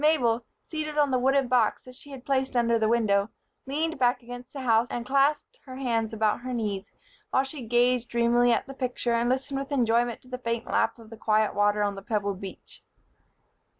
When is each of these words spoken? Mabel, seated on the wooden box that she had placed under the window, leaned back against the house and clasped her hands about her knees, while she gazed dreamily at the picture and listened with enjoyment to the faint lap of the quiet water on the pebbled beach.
Mabel, 0.03 0.43
seated 0.65 0.97
on 0.97 1.11
the 1.11 1.19
wooden 1.19 1.47
box 1.47 1.83
that 1.83 1.93
she 1.93 2.09
had 2.09 2.25
placed 2.25 2.55
under 2.55 2.79
the 2.79 2.87
window, 2.87 3.29
leaned 3.67 3.99
back 3.99 4.23
against 4.23 4.51
the 4.51 4.61
house 4.61 4.87
and 4.89 5.05
clasped 5.05 5.59
her 5.67 5.75
hands 5.75 6.11
about 6.11 6.39
her 6.41 6.53
knees, 6.55 6.91
while 7.29 7.43
she 7.43 7.61
gazed 7.67 8.09
dreamily 8.09 8.51
at 8.51 8.65
the 8.65 8.73
picture 8.73 9.13
and 9.13 9.29
listened 9.29 9.59
with 9.59 9.71
enjoyment 9.71 10.19
to 10.23 10.27
the 10.27 10.39
faint 10.39 10.65
lap 10.65 10.97
of 10.97 11.11
the 11.11 11.17
quiet 11.17 11.53
water 11.53 11.83
on 11.83 11.93
the 11.93 12.01
pebbled 12.01 12.41
beach. 12.41 12.81